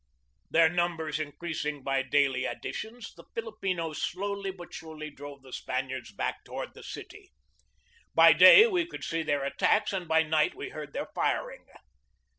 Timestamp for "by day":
8.15-8.65